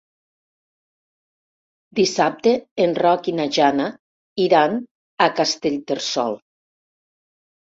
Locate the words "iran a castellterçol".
4.49-6.41